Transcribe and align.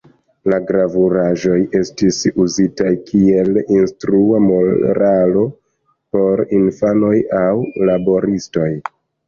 La 0.51 0.57
gravuraĵoj 0.69 1.57
estis 1.79 2.21
uzitaj 2.45 2.93
kiel 3.11 3.61
instrua 3.77 4.41
moralo 4.47 5.45
por 6.17 6.45
infanoj 6.63 7.15
aŭ 7.45 7.55
laboristoj. 7.93 8.71